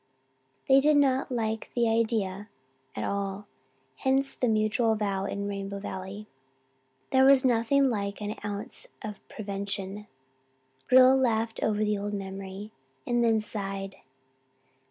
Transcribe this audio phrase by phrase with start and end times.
[0.67, 2.49] They did not like the idea
[2.95, 3.45] at all,
[3.97, 6.25] hence the mutual vow in Rainbow Valley.
[7.11, 10.07] There was nothing like an ounce of prevention.
[10.89, 12.71] Rilla laughed over the old memory
[13.05, 13.97] and then sighed.